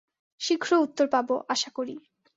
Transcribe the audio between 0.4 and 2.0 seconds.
শীঘ্র উত্তর পাব, আশা করি।